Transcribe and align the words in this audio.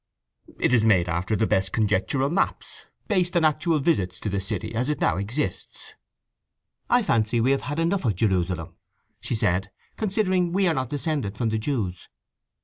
"It 0.59 0.73
is 0.73 0.83
made 0.83 1.07
after 1.07 1.35
the 1.35 1.45
best 1.45 1.71
conjectural 1.71 2.31
maps, 2.31 2.87
based 3.07 3.37
on 3.37 3.45
actual 3.45 3.77
visits 3.77 4.19
to 4.21 4.29
the 4.29 4.41
city 4.41 4.73
as 4.73 4.89
it 4.89 4.99
now 4.99 5.17
exists." 5.17 5.93
"I 6.89 7.03
fancy 7.03 7.39
we 7.39 7.51
have 7.51 7.61
had 7.69 7.77
enough 7.77 8.05
of 8.05 8.15
Jerusalem," 8.15 8.77
she 9.19 9.35
said, 9.35 9.69
"considering 9.97 10.53
we 10.53 10.65
are 10.67 10.73
not 10.73 10.89
descended 10.89 11.37
from 11.37 11.49
the 11.49 11.59
Jews. 11.59 12.07